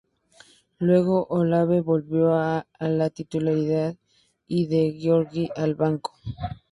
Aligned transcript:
Luego, 0.79 1.27
Olave 1.29 1.81
volvió 1.81 2.33
a 2.33 2.65
la 2.79 3.11
titularidad 3.11 3.97
y 4.47 4.65
De 4.65 4.97
Giorgi 4.97 5.51
al 5.55 5.75
banco. 5.75 6.13